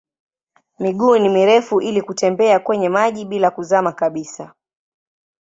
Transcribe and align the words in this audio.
Miguu 0.79 1.17
ni 1.17 1.29
mirefu 1.29 1.81
ili 1.81 2.01
kutembea 2.01 2.59
kwenye 2.59 2.89
maji 2.89 3.25
bila 3.25 3.51
kuzama 3.51 3.91
kabisa. 3.91 4.53